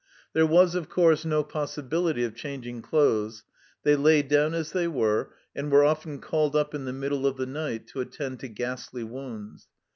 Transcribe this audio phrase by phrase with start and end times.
[0.33, 3.43] There was, of course, no possibility of changing clothes;
[3.83, 7.37] they lay down as they were, and were often called up in the middle of
[7.37, 9.67] the night to attend to ghastly wounds.